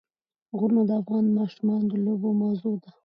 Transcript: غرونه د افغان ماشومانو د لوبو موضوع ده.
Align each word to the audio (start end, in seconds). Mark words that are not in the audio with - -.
غرونه 0.57 0.83
د 0.89 0.91
افغان 1.01 1.25
ماشومانو 1.37 1.85
د 1.91 1.93
لوبو 2.05 2.29
موضوع 2.41 2.75
ده. 2.83 2.91